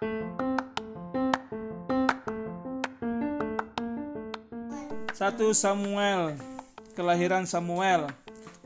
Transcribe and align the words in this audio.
Satu 0.00 0.16
Samuel 5.52 6.40
Kelahiran 6.96 7.44
Samuel. 7.44 8.08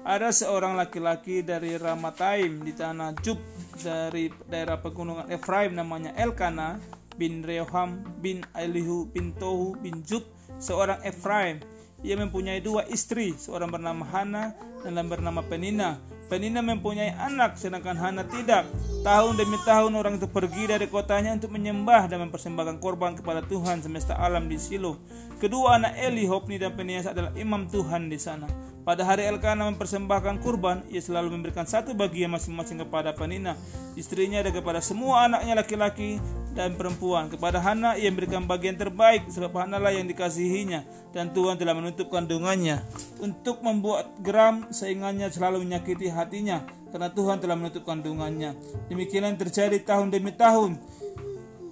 Ada 0.06 0.30
seorang 0.30 0.78
laki-laki 0.78 1.42
dari 1.42 1.74
Ramataim 1.74 2.62
di 2.62 2.70
tanah 2.70 3.18
Jub 3.18 3.42
dari 3.82 4.30
daerah 4.46 4.78
pegunungan 4.78 5.26
Efraim 5.26 5.74
namanya 5.74 6.14
Elkana 6.14 6.78
bin 7.18 7.42
Rehoham 7.42 7.98
bin 8.22 8.46
Elihu 8.54 9.10
bin 9.10 9.34
Tohu 9.34 9.74
bin 9.82 10.06
Jub 10.06 10.22
seorang 10.62 11.02
Efraim 11.02 11.58
ia 12.04 12.20
mempunyai 12.20 12.60
dua 12.60 12.84
istri, 12.92 13.32
seorang 13.32 13.72
bernama 13.72 14.04
Hana 14.04 14.52
dan 14.84 15.08
bernama 15.08 15.40
Penina. 15.40 15.96
Penina 16.28 16.60
mempunyai 16.60 17.16
anak, 17.16 17.56
sedangkan 17.56 17.96
Hana 17.96 18.28
tidak. 18.28 18.68
Tahun 19.00 19.36
demi 19.36 19.56
tahun 19.64 19.92
orang 19.96 20.20
itu 20.20 20.28
pergi 20.28 20.68
dari 20.68 20.88
kotanya 20.88 21.36
untuk 21.36 21.52
menyembah 21.52 22.08
dan 22.08 22.28
mempersembahkan 22.28 22.76
korban 22.80 23.16
kepada 23.16 23.40
Tuhan 23.44 23.80
semesta 23.80 24.16
alam 24.16 24.48
di 24.48 24.60
Silo. 24.60 25.00
Kedua 25.40 25.80
anak 25.80 25.96
Eli, 26.00 26.24
Hopni 26.28 26.60
dan 26.60 26.76
Penias 26.76 27.08
adalah 27.08 27.32
imam 27.36 27.68
Tuhan 27.68 28.08
di 28.08 28.16
sana. 28.20 28.48
Pada 28.84 29.00
hari 29.00 29.24
Elkana 29.24 29.64
mempersembahkan 29.72 30.44
kurban, 30.44 30.84
ia 30.92 31.00
selalu 31.00 31.40
memberikan 31.40 31.64
satu 31.64 31.96
bagian 31.96 32.28
masing-masing 32.28 32.84
kepada 32.84 33.16
Penina, 33.16 33.56
istrinya 33.96 34.44
dan 34.44 34.52
kepada 34.52 34.84
semua 34.84 35.24
anaknya 35.24 35.56
laki-laki 35.56 36.20
dan 36.54 36.78
perempuan. 36.78 37.26
Kepada 37.28 37.58
Hana 37.58 37.98
ia 37.98 38.08
memberikan 38.08 38.46
bagian 38.46 38.78
terbaik 38.78 39.26
sebab 39.28 39.52
Hana 39.66 39.82
lah 39.82 39.90
yang 39.90 40.06
dikasihinya 40.06 41.10
dan 41.10 41.34
Tuhan 41.34 41.58
telah 41.58 41.74
menutup 41.74 42.08
kandungannya. 42.08 42.80
Untuk 43.18 43.60
membuat 43.60 44.14
geram 44.22 44.70
saingannya 44.70 45.28
selalu 45.28 45.66
menyakiti 45.66 46.08
hatinya 46.08 46.62
karena 46.94 47.10
Tuhan 47.10 47.42
telah 47.42 47.58
menutup 47.58 47.82
kandungannya. 47.82 48.54
Demikian 48.86 49.26
yang 49.26 49.36
terjadi 49.36 49.82
tahun 49.82 50.14
demi 50.14 50.30
tahun. 50.30 50.78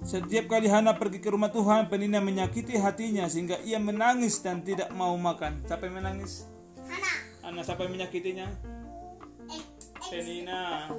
Setiap 0.03 0.51
kali 0.51 0.67
Hana 0.67 0.99
pergi 0.99 1.23
ke 1.23 1.31
rumah 1.31 1.55
Tuhan, 1.55 1.87
Penina 1.87 2.19
menyakiti 2.19 2.75
hatinya 2.75 3.31
sehingga 3.31 3.63
ia 3.63 3.79
menangis 3.79 4.43
dan 4.43 4.59
tidak 4.67 4.91
mau 4.91 5.15
makan. 5.15 5.63
Siapa 5.63 5.87
yang 5.87 6.03
menangis? 6.03 6.51
Hana. 7.47 7.63
siapa 7.63 7.87
yang 7.87 7.95
menyakitinya? 7.95 8.51
Penina. 10.11 10.91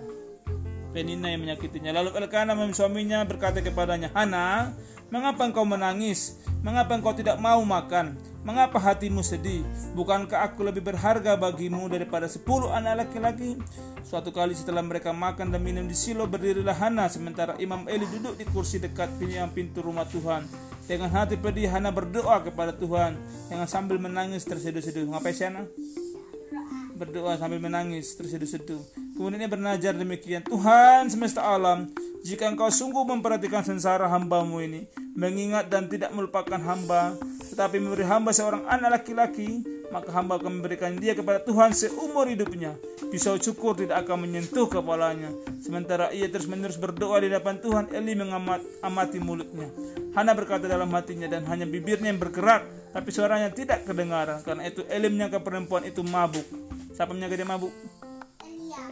Penina 0.94 1.34
yang 1.34 1.42
menyakitinya. 1.42 1.90
Lalu 1.90 2.14
Elkana 2.14 2.54
suaminya 2.70 3.26
berkata 3.26 3.66
kepadanya, 3.66 4.14
Hana, 4.14 4.78
mengapa 5.10 5.50
engkau 5.50 5.66
menangis? 5.66 6.38
Mengapa 6.62 6.94
engkau 6.94 7.12
tidak 7.18 7.42
mau 7.42 7.60
makan? 7.66 8.16
Mengapa 8.46 8.78
hatimu 8.78 9.26
sedih? 9.26 9.66
Bukankah 9.98 10.46
aku 10.46 10.62
lebih 10.68 10.86
berharga 10.86 11.34
bagimu 11.34 11.90
daripada 11.90 12.30
sepuluh 12.30 12.70
anak 12.70 13.08
laki-laki? 13.08 13.58
Suatu 14.06 14.30
kali 14.36 14.54
setelah 14.54 14.84
mereka 14.84 15.16
makan 15.16 15.50
dan 15.50 15.64
minum 15.64 15.88
di 15.88 15.96
silo 15.96 16.30
berdirilah 16.30 16.76
Hana 16.76 17.10
sementara 17.10 17.56
Imam 17.58 17.88
Eli 17.88 18.04
duduk 18.08 18.36
di 18.36 18.46
kursi 18.46 18.78
dekat 18.84 19.16
pintu 19.52 19.82
rumah 19.82 20.06
Tuhan. 20.06 20.46
Dengan 20.84 21.10
hati 21.10 21.40
pedih 21.40 21.72
Hana 21.72 21.90
berdoa 21.90 22.44
kepada 22.44 22.76
Tuhan 22.76 23.16
dengan 23.48 23.66
sambil 23.66 23.96
menangis 23.96 24.44
terseduh-seduh. 24.44 25.08
Ngapain 25.08 25.34
sih 25.34 25.48
Hana? 25.48 25.64
Berdoa 27.00 27.40
sambil 27.40 27.64
menangis 27.64 28.12
terseduh-seduh. 28.20 29.03
Kemudian 29.14 29.46
ia 29.46 29.52
bernajar 29.52 29.94
demikian. 29.94 30.42
Tuhan 30.42 31.06
semesta 31.06 31.46
alam, 31.46 31.86
jika 32.26 32.50
engkau 32.50 32.74
sungguh 32.74 33.06
memperhatikan 33.06 33.62
sengsara 33.62 34.10
hambamu 34.10 34.58
ini, 34.66 34.90
mengingat 35.14 35.70
dan 35.70 35.86
tidak 35.86 36.10
melupakan 36.18 36.58
hamba, 36.58 37.14
tetapi 37.54 37.78
memberi 37.78 38.08
hamba 38.10 38.34
seorang 38.34 38.66
anak 38.66 39.02
laki-laki, 39.02 39.62
maka 39.94 40.10
hamba 40.10 40.42
akan 40.42 40.58
memberikan 40.58 40.98
dia 40.98 41.14
kepada 41.14 41.38
Tuhan 41.46 41.70
seumur 41.78 42.26
hidupnya. 42.26 42.74
Pisau 43.14 43.38
cukur 43.38 43.78
tidak 43.78 44.02
akan 44.02 44.26
menyentuh 44.26 44.66
kepalanya. 44.66 45.30
Sementara 45.62 46.10
ia 46.10 46.26
terus-menerus 46.26 46.82
berdoa 46.82 47.22
di 47.22 47.30
depan 47.30 47.62
Tuhan, 47.62 47.94
Eli 47.94 48.18
mengamat 48.18 48.66
amati 48.82 49.22
mulutnya. 49.22 49.70
Hana 50.18 50.34
berkata 50.34 50.66
dalam 50.66 50.90
hatinya 50.98 51.30
dan 51.30 51.46
hanya 51.46 51.70
bibirnya 51.70 52.10
yang 52.10 52.18
bergerak, 52.18 52.66
tapi 52.90 53.14
suaranya 53.14 53.54
tidak 53.54 53.86
kedengaran. 53.86 54.42
Karena 54.42 54.66
itu 54.66 54.82
Eli 54.90 55.14
menyangka 55.14 55.46
perempuan 55.46 55.86
itu 55.86 56.02
mabuk. 56.02 56.46
Siapa 56.98 57.14
menyangka 57.14 57.38
dia 57.38 57.46
mabuk? 57.46 57.74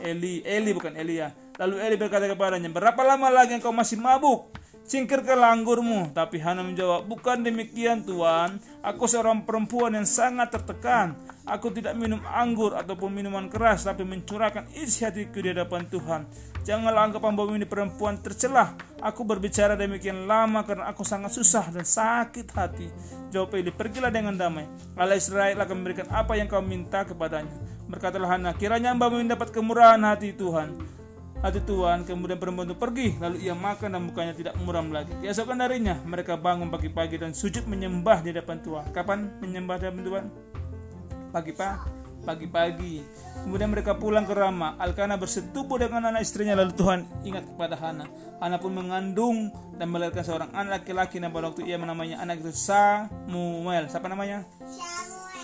Eli, 0.02 0.42
Eli 0.46 0.72
bukan 0.74 0.94
Elia. 0.98 1.34
Lalu 1.60 1.76
Eli 1.82 1.96
berkata 2.00 2.26
kepadanya, 2.26 2.70
berapa 2.74 3.02
lama 3.06 3.28
lagi 3.30 3.58
engkau 3.58 3.74
masih 3.74 4.02
mabuk? 4.02 4.50
Singkirkanlah 4.86 5.56
anggurmu. 5.56 6.12
Tapi 6.12 6.42
Hana 6.42 6.66
menjawab, 6.66 7.08
bukan 7.08 7.42
demikian 7.46 8.04
Tuhan. 8.04 8.60
Aku 8.84 9.08
seorang 9.08 9.46
perempuan 9.48 9.96
yang 9.96 10.08
sangat 10.08 10.52
tertekan. 10.52 11.16
Aku 11.48 11.74
tidak 11.74 11.98
minum 11.98 12.22
anggur 12.30 12.78
ataupun 12.78 13.10
minuman 13.10 13.50
keras, 13.50 13.88
tapi 13.88 14.06
mencurahkan 14.06 14.70
isi 14.78 15.02
hatiku 15.02 15.42
di 15.42 15.50
hadapan 15.52 15.90
Tuhan. 15.90 16.22
Janganlah 16.62 17.10
anggap 17.10 17.26
hambamu 17.26 17.58
ini 17.58 17.66
perempuan 17.66 18.22
tercelah. 18.22 18.78
Aku 19.02 19.26
berbicara 19.26 19.74
demikian 19.74 20.30
lama 20.30 20.62
karena 20.62 20.94
aku 20.94 21.02
sangat 21.02 21.34
susah 21.34 21.74
dan 21.74 21.82
sakit 21.82 22.48
hati. 22.54 22.86
Jawab 23.34 23.58
Eli, 23.58 23.74
pergilah 23.74 24.14
dengan 24.14 24.38
damai. 24.38 24.70
Allah 24.94 25.18
Israel 25.18 25.58
akan 25.58 25.76
memberikan 25.82 26.06
apa 26.14 26.38
yang 26.38 26.46
kau 26.46 26.62
minta 26.62 27.02
kepadanya. 27.02 27.50
Berkatalah 27.90 28.38
Hana, 28.38 28.54
kiranya 28.54 28.94
hambamu 28.94 29.18
ini 29.18 29.34
dapat 29.34 29.50
kemurahan 29.50 30.00
hati 30.06 30.38
Tuhan. 30.38 31.01
Hati 31.42 31.58
Tuhan, 31.66 32.06
kemudian 32.06 32.38
perempuan 32.38 32.70
itu 32.70 32.78
pergi, 32.78 33.18
lalu 33.18 33.42
ia 33.42 33.58
makan 33.58 33.98
dan 33.98 34.02
mukanya 34.06 34.34
tidak 34.38 34.54
muram 34.62 34.94
lagi. 34.94 35.10
Keesokan 35.26 35.58
darinya, 35.58 35.98
mereka 36.06 36.38
bangun 36.38 36.70
pagi-pagi 36.70 37.18
dan 37.18 37.34
sujud 37.34 37.66
menyembah 37.66 38.22
di 38.22 38.30
depan 38.30 38.62
Tuhan. 38.62 38.94
Kapan 38.94 39.42
menyembah 39.42 39.82
di 39.82 39.90
depan 39.90 40.04
Tuhan? 40.06 40.26
Pagi-pagi 41.34 42.02
pagi-pagi. 42.22 43.02
Kemudian 43.42 43.74
mereka 43.74 43.98
pulang 43.98 44.24
ke 44.24 44.38
Rama. 44.38 44.78
Alkana 44.78 45.18
bersetubuh 45.18 45.82
dengan 45.82 46.14
anak 46.14 46.22
istrinya 46.22 46.54
lalu 46.54 46.78
Tuhan 46.78 47.10
ingat 47.26 47.50
kepada 47.50 47.74
Hana. 47.74 48.06
Hana 48.38 48.62
pun 48.62 48.74
mengandung 48.74 49.50
dan 49.78 49.90
melahirkan 49.90 50.22
seorang 50.22 50.50
anak 50.54 50.86
laki-laki 50.86 51.18
dan 51.18 51.34
pada 51.34 51.50
waktu 51.50 51.66
ia 51.66 51.82
menamanya 51.82 52.22
anak 52.22 52.46
itu 52.46 52.54
Samuel. 52.54 53.90
Siapa 53.90 54.06
namanya? 54.06 54.46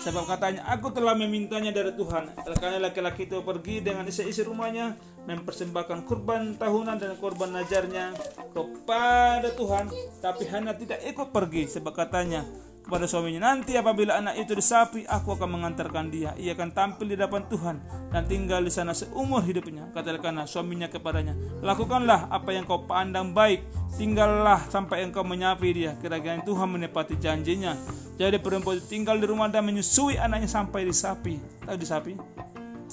Sebab 0.08 0.24
katanya, 0.24 0.64
aku 0.72 0.88
telah 0.88 1.12
memintanya 1.12 1.68
dari 1.68 1.92
Tuhan. 1.92 2.32
Elkana 2.48 2.80
laki-laki 2.80 3.28
itu 3.28 3.44
pergi 3.44 3.84
dengan 3.84 4.08
isi-isi 4.08 4.40
rumahnya, 4.40 4.96
mempersembahkan 5.28 6.08
kurban 6.08 6.56
tahunan 6.56 6.96
dan 6.96 7.12
kurban 7.20 7.52
najarnya 7.52 8.16
kepada 8.56 9.52
Tuhan. 9.52 9.92
Tapi 10.24 10.48
Hana 10.48 10.72
tidak 10.72 11.04
ikut 11.04 11.28
pergi, 11.28 11.68
sebab 11.68 11.92
katanya, 11.92 12.48
kepada 12.88 13.04
suaminya, 13.04 13.52
nanti 13.52 13.76
apabila 13.76 14.16
anak 14.16 14.40
itu 14.40 14.56
disapi, 14.56 15.04
aku 15.04 15.36
akan 15.36 15.60
mengantarkan 15.60 16.08
dia. 16.08 16.32
Ia 16.40 16.56
akan 16.56 16.72
tampil 16.72 17.12
di 17.12 17.20
depan 17.20 17.44
Tuhan 17.44 17.84
dan 18.08 18.24
tinggal 18.24 18.64
di 18.64 18.72
sana 18.72 18.96
seumur 18.96 19.44
hidupnya. 19.44 19.92
Katakanlah 19.92 20.48
suaminya 20.48 20.88
kepadanya, 20.88 21.36
lakukanlah 21.60 22.32
apa 22.32 22.48
yang 22.56 22.64
kau 22.64 22.88
pandang 22.88 23.36
baik, 23.36 23.60
tinggallah 24.00 24.64
sampai 24.72 25.04
engkau 25.04 25.20
menyapi 25.20 25.68
dia. 25.76 26.00
Kira-kira 26.00 26.40
Tuhan 26.40 26.64
menepati 26.64 27.20
janjinya. 27.20 27.76
Jadi 28.16 28.40
perempuan 28.40 28.80
itu 28.80 28.88
tinggal 28.88 29.20
di 29.20 29.28
rumah 29.28 29.52
dan 29.52 29.68
menyusui 29.68 30.16
anaknya 30.16 30.48
sampai 30.48 30.88
disapi. 30.88 31.36
Tahu 31.68 31.76
disapi? 31.76 32.16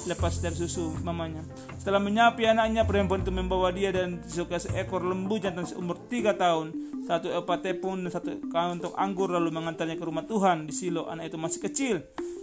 Lepas 0.04 0.44
dari 0.44 0.60
susu 0.60 0.92
mamanya. 1.00 1.48
Setelah 1.80 2.04
menyapi 2.04 2.44
anaknya, 2.44 2.84
perempuan 2.84 3.24
itu 3.24 3.32
membawa 3.32 3.72
dia 3.72 3.96
dan 3.96 4.20
disukai 4.20 4.60
seekor 4.60 5.00
lembu 5.08 5.40
jantan 5.40 5.64
seumur 5.64 5.96
tiga 6.12 6.36
tahun, 6.36 6.76
satu 7.08 7.32
epat 7.32 7.64
tepung 7.64 8.04
dan 8.04 8.12
satu 8.12 8.44
kantong 8.52 8.92
anggur 9.00 9.32
lalu 9.32 9.56
mengantarnya 9.56 9.96
ke 9.96 10.04
rumah 10.04 10.28
Tuhan 10.28 10.68
di 10.68 10.74
Silo. 10.76 11.08
Anak 11.08 11.32
itu 11.32 11.38
masih 11.40 11.60
kecil. 11.64 11.96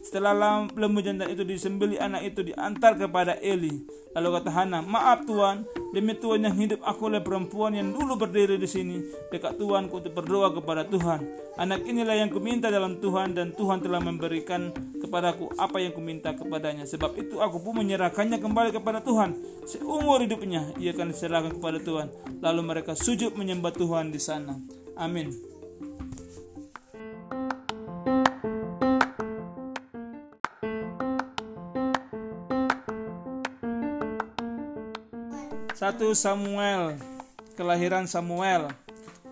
Setelah 0.03 0.67
lembu 0.75 0.99
jantan 0.99 1.31
itu 1.31 1.47
disembeli, 1.47 1.95
anak 1.95 2.27
itu 2.27 2.43
diantar 2.43 2.99
kepada 2.99 3.39
Eli. 3.39 3.87
Lalu 4.13 4.29
kata 4.34 4.51
Hana, 4.51 4.83
maaf 4.83 5.25
Tuhan, 5.25 5.63
demi 5.95 6.13
Tuhan 6.19 6.45
yang 6.45 6.59
hidup 6.59 6.83
aku 6.84 7.09
oleh 7.09 7.23
perempuan 7.23 7.73
yang 7.73 7.95
dulu 7.95 8.19
berdiri 8.19 8.59
di 8.61 8.69
sini 8.69 8.99
dekat 9.31 9.57
Tuhan 9.57 9.89
untuk 9.89 10.13
berdoa 10.13 10.53
kepada 10.53 10.84
Tuhan. 10.84 11.23
Anak 11.57 11.87
inilah 11.87 12.19
yang 12.19 12.29
kuminta 12.29 12.69
dalam 12.69 12.99
Tuhan 12.99 13.33
dan 13.33 13.55
Tuhan 13.57 13.79
telah 13.81 14.03
memberikan 14.03 14.75
kepadaku 15.12 15.53
apa 15.61 15.77
yang 15.77 15.93
kuminta 15.93 16.33
kepadanya. 16.33 16.89
Sebab 16.89 17.12
itu 17.21 17.37
aku 17.37 17.61
pun 17.61 17.84
menyerahkannya 17.84 18.41
kembali 18.41 18.73
kepada 18.73 19.05
Tuhan. 19.05 19.37
Seumur 19.69 20.25
hidupnya 20.25 20.73
ia 20.81 20.97
akan 20.97 21.12
diserahkan 21.12 21.53
kepada 21.53 21.77
Tuhan. 21.84 22.09
Lalu 22.41 22.61
mereka 22.65 22.97
sujud 22.97 23.37
menyembah 23.37 23.77
Tuhan 23.77 24.09
di 24.09 24.17
sana. 24.17 24.56
Amin. 24.97 25.36
Satu 35.77 36.15
Samuel 36.15 36.95
Kelahiran 37.59 38.07
Samuel 38.07 38.71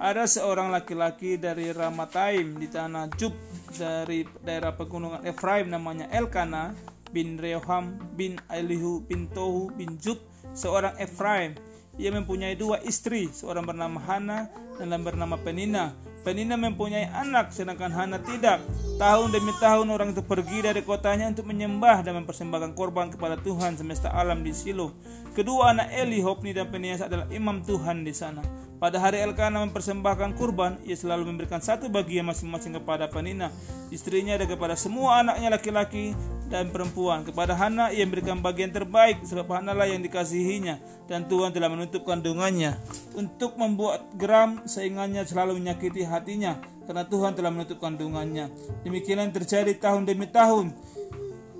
Ada 0.03 0.27
seorang 0.27 0.75
laki-laki 0.75 1.39
dari 1.39 1.71
Ramataim 1.71 2.59
di 2.59 2.67
tanah 2.67 3.07
Jub 3.15 3.31
dari 3.75 4.27
daerah 4.43 4.75
pegunungan 4.75 5.23
Efraim 5.27 5.71
namanya 5.71 6.11
Elkana 6.11 6.75
bin 7.11 7.39
Rehoham 7.39 7.99
bin 8.15 8.39
Elihu 8.51 9.03
bin 9.07 9.27
Tohu 9.31 9.71
bin 9.75 9.99
Jub 9.99 10.19
seorang 10.55 10.95
Efraim 10.99 11.59
ia 11.99 12.15
mempunyai 12.15 12.55
dua 12.55 12.79
istri 12.87 13.29
seorang 13.31 13.67
bernama 13.67 13.99
Hana 14.03 14.51
dan 14.79 14.95
lain 14.95 15.03
bernama 15.05 15.37
Penina 15.39 15.93
Penina 16.21 16.53
mempunyai 16.53 17.09
anak 17.17 17.49
sedangkan 17.49 17.89
Hana 17.97 18.21
tidak. 18.21 18.61
Tahun 19.01 19.33
demi 19.33 19.57
tahun 19.57 19.89
orang 19.89 20.13
itu 20.13 20.21
pergi 20.21 20.61
dari 20.61 20.85
kotanya 20.85 21.33
untuk 21.33 21.49
menyembah 21.49 22.05
dan 22.05 22.21
mempersembahkan 22.21 22.77
korban 22.77 23.09
kepada 23.09 23.41
Tuhan 23.41 23.81
semesta 23.81 24.13
alam 24.13 24.45
di 24.45 24.53
Silo. 24.53 24.93
Kedua 25.33 25.73
anak 25.73 25.89
Eli, 25.97 26.21
Hopni 26.21 26.53
dan 26.53 26.69
Penias 26.69 27.01
adalah 27.01 27.25
imam 27.33 27.65
Tuhan 27.65 28.05
di 28.05 28.13
sana. 28.13 28.45
Pada 28.81 28.97
hari 28.97 29.21
Elkana 29.21 29.61
mempersembahkan 29.69 30.41
kurban, 30.41 30.81
ia 30.89 30.97
selalu 30.97 31.29
memberikan 31.29 31.61
satu 31.61 31.93
bagian 31.93 32.25
masing-masing 32.25 32.81
kepada 32.81 33.13
Penina, 33.13 33.53
istrinya 33.93 34.41
dan 34.41 34.49
kepada 34.49 34.73
semua 34.73 35.21
anaknya 35.21 35.53
laki-laki 35.53 36.17
dan 36.49 36.73
perempuan. 36.73 37.21
Kepada 37.21 37.53
Hana 37.53 37.93
ia 37.93 38.09
memberikan 38.09 38.41
bagian 38.41 38.73
terbaik 38.73 39.21
sebab 39.29 39.53
Hana 39.53 39.77
lah 39.77 39.85
yang 39.85 40.01
dikasihinya 40.01 40.81
dan 41.13 41.29
Tuhan 41.29 41.53
telah 41.53 41.69
menutup 41.69 42.09
kandungannya. 42.09 42.81
Untuk 43.21 43.61
membuat 43.61 44.17
geram 44.17 44.65
saingannya 44.65 45.29
selalu 45.29 45.61
menyakiti 45.61 46.09
hatinya 46.09 46.57
karena 46.89 47.05
Tuhan 47.05 47.37
telah 47.37 47.53
menutup 47.53 47.85
kandungannya. 47.85 48.49
Demikian 48.81 49.29
terjadi 49.29 49.77
tahun 49.77 50.09
demi 50.09 50.25
tahun. 50.25 50.73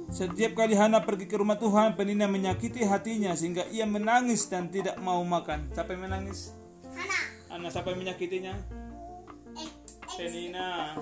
Setiap 0.09 0.57
kali 0.57 0.73
Hana 0.73 1.05
pergi 1.05 1.29
ke 1.29 1.37
rumah 1.37 1.61
Tuhan, 1.61 2.01
Penina 2.01 2.25
menyakiti 2.27 2.81
hatinya 2.81 3.37
sehingga 3.37 3.69
ia 3.69 3.85
menangis 3.85 4.49
dan 4.49 4.73
tidak 4.73 4.97
mau 5.05 5.21
makan. 5.21 5.69
Yang 5.71 6.01
menangis? 6.01 6.60
Anak 7.51 7.75
siapa 7.75 7.91
yang 7.91 8.07
menyakitinya? 8.07 8.55
Penina. 10.07 10.95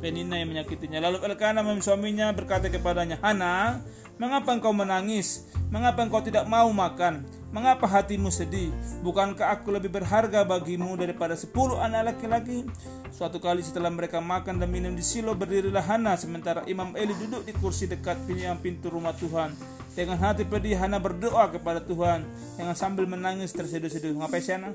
Penina 0.00 0.34
yang 0.40 0.48
menyakitinya. 0.48 0.98
Lalu 1.04 1.20
Elkana 1.28 1.60
suaminya 1.84 2.32
berkata 2.32 2.72
kepadanya, 2.72 3.20
Hana, 3.20 3.84
mengapa 4.16 4.56
engkau 4.56 4.72
menangis? 4.72 5.52
Mengapa 5.68 6.08
engkau 6.08 6.24
tidak 6.24 6.48
mau 6.48 6.72
makan? 6.72 7.28
Mengapa 7.52 7.84
hatimu 7.84 8.32
sedih? 8.32 8.72
Bukankah 9.04 9.52
aku 9.52 9.76
lebih 9.76 9.92
berharga 9.92 10.40
bagimu 10.40 10.96
daripada 10.96 11.36
sepuluh 11.36 11.76
anak 11.84 12.16
laki-laki? 12.16 12.64
Suatu 13.12 13.36
kali 13.36 13.60
setelah 13.60 13.92
mereka 13.92 14.24
makan 14.24 14.56
dan 14.56 14.72
minum 14.72 14.96
di 14.96 15.04
silo 15.04 15.36
berdirilah 15.36 15.84
Hana 15.84 16.16
sementara 16.16 16.64
Imam 16.64 16.96
Eli 16.96 17.12
duduk 17.12 17.44
di 17.44 17.52
kursi 17.52 17.84
dekat 17.84 18.24
pintu 18.64 18.88
rumah 18.88 19.12
Tuhan. 19.12 19.52
Dengan 19.92 20.16
hati 20.16 20.48
pedih 20.48 20.80
Hana 20.80 20.96
berdoa 20.96 21.52
kepada 21.52 21.84
Tuhan 21.84 22.24
dengan 22.56 22.72
sambil 22.72 23.04
menangis 23.04 23.52
terseduh-seduh. 23.52 24.16
Ngapain 24.16 24.40
sih 24.40 24.56
Hana? 24.56 24.72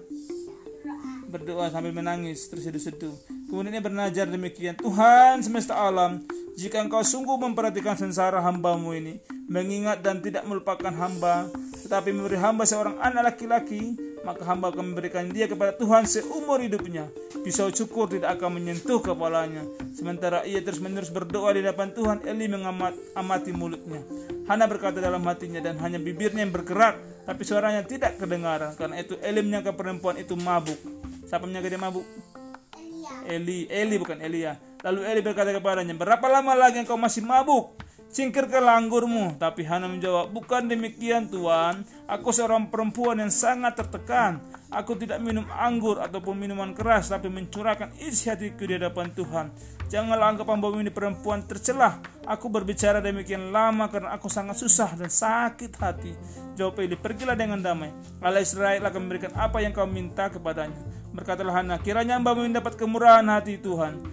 Berdoa 1.27 1.69
sambil 1.69 1.91
menangis 1.91 2.47
terseduh-seduh. 2.47 3.13
Kemudian 3.47 3.79
ia 3.79 3.83
bernajar 3.83 4.27
demikian, 4.27 4.75
Tuhan 4.79 5.39
semesta 5.43 5.75
alam, 5.75 6.23
jika 6.59 6.81
engkau 6.81 7.05
sungguh 7.05 7.37
memperhatikan 7.37 7.95
sengsara 7.95 8.41
hambamu 8.43 8.91
ini, 8.91 9.21
mengingat 9.47 10.03
dan 10.03 10.19
tidak 10.19 10.43
melupakan 10.43 10.91
hamba, 10.91 11.47
tetapi 11.85 12.11
memberi 12.11 12.35
hamba 12.35 12.67
seorang 12.67 12.99
anak 12.99 13.35
laki-laki, 13.35 13.95
maka 14.27 14.43
hamba 14.43 14.75
akan 14.75 14.91
memberikan 14.91 15.31
dia 15.31 15.47
kepada 15.47 15.71
Tuhan 15.79 16.03
seumur 16.03 16.59
hidupnya. 16.59 17.07
Pisau 17.47 17.71
cukur 17.71 18.11
tidak 18.11 18.35
akan 18.35 18.59
menyentuh 18.59 18.99
kepalanya. 18.99 19.63
Sementara 19.95 20.43
ia 20.43 20.59
terus-menerus 20.59 21.07
berdoa 21.13 21.55
di 21.55 21.63
depan 21.63 21.95
Tuhan, 21.95 22.27
Eli 22.27 22.51
mengamat 22.51 22.91
amati 23.15 23.55
mulutnya. 23.55 24.03
Hana 24.51 24.67
berkata 24.67 24.99
dalam 24.99 25.23
hatinya 25.23 25.63
dan 25.63 25.79
hanya 25.79 25.95
bibirnya 25.95 26.43
yang 26.43 26.51
bergerak, 26.51 26.99
tapi 27.23 27.47
suaranya 27.47 27.87
tidak 27.87 28.19
kedengaran. 28.19 28.75
Karena 28.75 28.99
itu 28.99 29.15
Eli 29.23 29.39
menyangka 29.39 29.71
perempuan 29.71 30.19
itu 30.19 30.35
mabuk. 30.35 30.96
Siapa 31.27 31.43
menjaga 31.43 31.67
dia 31.67 31.81
mabuk? 31.81 32.07
Eli, 33.27 33.67
Eli 33.67 33.99
bukan 33.99 34.23
Elia. 34.23 34.55
Lalu 34.79 35.03
Eli 35.03 35.19
berkata 35.19 35.51
kepadanya, 35.51 35.91
berapa 35.91 36.23
lama 36.31 36.55
lagi 36.55 36.79
engkau 36.79 36.95
masih 36.95 37.19
mabuk? 37.27 37.75
Singkirkanlah 38.07 38.79
anggurmu. 38.79 39.35
Tapi 39.35 39.67
Hana 39.67 39.91
menjawab, 39.91 40.31
bukan 40.31 40.71
demikian 40.71 41.27
Tuhan. 41.27 41.83
Aku 42.07 42.31
seorang 42.31 42.71
perempuan 42.71 43.19
yang 43.19 43.27
sangat 43.27 43.75
tertekan. 43.75 44.39
Aku 44.71 44.95
tidak 44.95 45.19
minum 45.19 45.43
anggur 45.51 45.99
ataupun 45.99 46.39
minuman 46.39 46.71
keras, 46.71 47.11
tapi 47.11 47.27
mencurahkan 47.27 47.91
isi 47.99 48.31
hatiku 48.31 48.63
di 48.63 48.79
hadapan 48.79 49.11
Tuhan. 49.11 49.51
Janganlah 49.87 50.35
anggap 50.35 50.47
hamba 50.51 50.67
ini 50.79 50.91
perempuan 50.91 51.43
tercelah. 51.47 51.99
Aku 52.27 52.51
berbicara 52.51 52.99
demikian 52.99 53.55
lama 53.55 53.87
karena 53.87 54.15
aku 54.15 54.27
sangat 54.27 54.59
susah 54.59 54.95
dan 54.99 55.07
sakit 55.07 55.71
hati. 55.79 56.11
Jawab 56.59 56.79
Eli, 56.83 56.99
pergilah 56.99 57.35
dengan 57.35 57.59
damai. 57.59 57.91
Allah 58.19 58.43
Israel 58.43 58.83
akan 58.83 58.99
memberikan 59.07 59.31
apa 59.35 59.63
yang 59.63 59.71
kau 59.71 59.87
minta 59.87 60.27
kepadanya. 60.27 60.96
Berkatalah 61.17 61.65
Hana, 61.65 61.81
kiranya 61.81 62.21
hamba 62.21 62.37
mendapat 62.37 62.77
kemurahan 62.77 63.25
hati 63.25 63.57
Tuhan. 63.57 64.05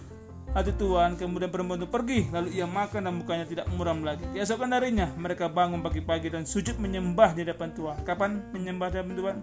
Hati 0.56 0.72
Tuhan, 0.72 1.20
kemudian 1.20 1.52
perempuan 1.52 1.76
itu 1.76 1.90
pergi, 1.90 2.32
lalu 2.32 2.56
ia 2.56 2.64
makan 2.64 3.04
dan 3.04 3.12
mukanya 3.12 3.44
tidak 3.44 3.66
muram 3.76 4.00
lagi. 4.00 4.24
Keesokan 4.32 4.72
darinya, 4.72 5.12
mereka 5.20 5.52
bangun 5.52 5.84
pagi-pagi 5.84 6.32
dan 6.32 6.48
sujud 6.48 6.80
menyembah 6.80 7.36
di 7.36 7.44
depan 7.44 7.76
Tuhan. 7.76 8.00
Kapan 8.08 8.40
menyembah 8.56 8.88
di 8.88 8.96
depan 9.04 9.14
Tuhan? 9.20 9.36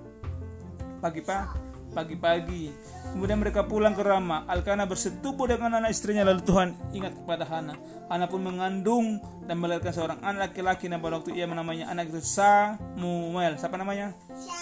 Pagi-pagi. 1.06 1.70
Pagi-pagi. 1.92 2.72
Kemudian 3.12 3.38
mereka 3.38 3.68
pulang 3.68 3.92
ke 3.92 4.00
Rama. 4.00 4.48
Alkana 4.48 4.88
bersetubuh 4.88 5.52
dengan 5.52 5.84
anak 5.84 5.92
istrinya, 5.92 6.24
lalu 6.24 6.42
Tuhan 6.48 6.74
ingat 6.96 7.14
kepada 7.14 7.44
Hana. 7.46 7.76
Hana 8.08 8.26
pun 8.32 8.42
mengandung 8.42 9.20
dan 9.46 9.60
melahirkan 9.60 9.92
seorang 9.92 10.20
anak 10.24 10.56
laki-laki 10.56 10.88
dan 10.88 11.04
pada 11.04 11.20
waktu 11.20 11.36
ia 11.36 11.46
menamanya 11.46 11.92
anak 11.92 12.10
itu 12.10 12.24
Samuel. 12.24 13.60
Siapa 13.60 13.76
namanya? 13.76 14.16
Samuel. 14.32 14.61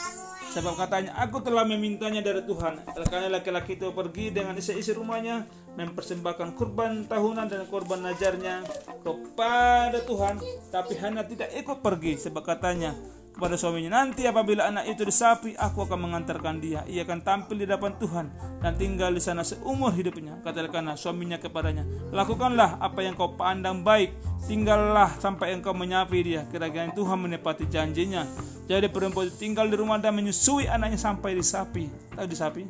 Sebab 0.50 0.74
katanya, 0.82 1.14
aku 1.14 1.46
telah 1.46 1.62
memintanya 1.62 2.26
dari 2.26 2.42
Tuhan. 2.42 2.82
Karena 3.06 3.30
laki-laki 3.38 3.78
itu 3.78 3.94
pergi 3.94 4.34
dengan 4.34 4.58
isi-isi 4.58 4.98
rumahnya, 4.98 5.46
mempersembahkan 5.78 6.58
kurban 6.58 7.06
tahunan 7.06 7.46
dan 7.48 7.70
kurban 7.70 8.02
najarnya 8.02 8.66
kepada 9.06 10.02
Tuhan. 10.10 10.42
Tapi 10.74 10.94
Hana 10.98 11.22
tidak 11.22 11.54
ikut 11.54 11.86
pergi, 11.86 12.18
sebab 12.18 12.42
katanya, 12.42 12.98
kepada 13.40 13.56
suaminya 13.56 14.04
nanti 14.04 14.28
apabila 14.28 14.68
anak 14.68 14.92
itu 14.92 15.08
disapi 15.08 15.56
aku 15.56 15.88
akan 15.88 16.12
mengantarkan 16.12 16.60
dia. 16.60 16.84
Ia 16.92 17.08
akan 17.08 17.24
tampil 17.24 17.64
di 17.64 17.72
depan 17.72 17.96
Tuhan 17.96 18.28
dan 18.60 18.76
tinggal 18.76 19.16
di 19.16 19.24
sana 19.24 19.48
seumur 19.48 19.96
hidupnya. 19.96 20.44
Kata 20.44 20.60
Elkana 20.60 21.00
suaminya 21.00 21.40
kepadanya 21.40 21.88
lakukanlah 22.12 22.84
apa 22.84 23.00
yang 23.00 23.16
kau 23.16 23.40
pandang 23.40 23.80
baik. 23.80 24.12
Tinggallah 24.44 25.16
sampai 25.24 25.56
engkau 25.56 25.72
menyapi 25.72 26.20
dia. 26.20 26.44
Kira-kira 26.52 26.92
Tuhan 26.92 27.16
menepati 27.16 27.72
janjinya 27.72 28.28
jadi 28.70 28.86
perempuan 28.86 29.34
itu 29.34 29.36
tinggal 29.42 29.66
di 29.66 29.74
rumah 29.74 29.98
dan 29.98 30.14
menyusui 30.14 30.70
anaknya 30.70 31.02
sampai 31.02 31.34
disapi 31.34 31.90
tahu 32.14 32.30
disapi 32.30 32.64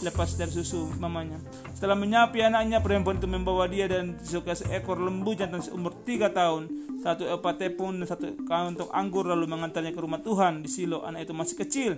lepas 0.00 0.40
dari 0.40 0.48
susu 0.48 0.88
mamanya. 0.96 1.36
Setelah 1.76 1.92
menyapi 1.92 2.40
anaknya, 2.40 2.80
perempuan 2.80 3.20
itu 3.20 3.28
membawa 3.28 3.68
dia 3.68 3.84
dan 3.84 4.16
disukai 4.16 4.56
seekor 4.56 4.96
lembu 4.96 5.36
jantan 5.36 5.60
seumur 5.60 5.92
tiga 6.08 6.32
tahun, 6.32 6.72
satu 7.04 7.28
epat 7.28 7.60
tepung 7.60 8.00
dan 8.00 8.08
satu 8.08 8.32
kantong 8.48 8.88
anggur 8.88 9.28
lalu 9.28 9.44
mengantarnya 9.44 9.92
ke 9.92 10.00
rumah 10.00 10.24
Tuhan 10.24 10.64
di 10.64 10.70
Silo. 10.72 11.04
Anak 11.04 11.28
itu 11.28 11.36
masih 11.36 11.56
kecil. 11.60 11.92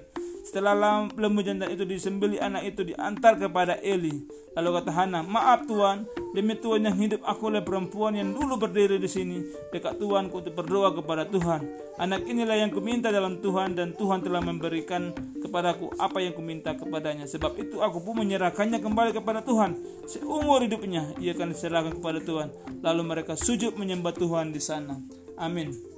Setelah 0.45 1.09
lembu 1.17 1.41
jantan 1.41 1.73
itu 1.73 1.89
disembeli, 1.89 2.37
anak 2.37 2.69
itu 2.69 2.85
diantar 2.85 3.41
kepada 3.41 3.81
Eli. 3.81 4.29
Lalu 4.55 4.71
kata 4.77 4.91
Hana, 4.93 5.25
maaf 5.25 5.65
Tuhan, 5.65 6.05
demi 6.37 6.55
Tuhan 6.55 6.85
yang 6.85 6.95
hidup 6.95 7.25
aku 7.25 7.49
oleh 7.49 7.65
perempuan 7.65 8.15
yang 8.15 8.31
dulu 8.31 8.61
berdiri 8.61 9.01
di 9.01 9.09
sini 9.09 9.41
dekat 9.73 9.99
Tuhan 9.99 10.29
untuk 10.29 10.53
berdoa 10.53 10.93
kepada 10.95 11.25
Tuhan. 11.27 11.65
Anak 11.97 12.29
inilah 12.29 12.61
yang 12.61 12.71
kuminta 12.71 13.09
dalam 13.09 13.41
Tuhan 13.41 13.73
dan 13.75 13.97
Tuhan 13.97 14.21
telah 14.21 14.45
memberikan 14.45 15.17
kepadaku 15.41 15.97
apa 15.97 16.23
yang 16.23 16.37
kuminta 16.37 16.77
kepadanya. 16.77 17.25
Sebab 17.25 17.57
itu 17.59 17.81
aku 17.81 18.05
pun 18.05 18.21
menyerahkannya 18.21 18.79
kembali 18.85 19.11
kepada 19.17 19.41
Tuhan. 19.43 19.75
Seumur 20.07 20.61
hidupnya 20.61 21.17
ia 21.19 21.33
akan 21.33 21.51
diserahkan 21.51 21.97
kepada 21.99 22.21
Tuhan. 22.21 22.53
Lalu 22.85 23.03
mereka 23.03 23.35
sujud 23.35 23.75
menyembah 23.81 24.13
Tuhan 24.13 24.53
di 24.53 24.61
sana. 24.61 25.01
Amin. 25.41 25.94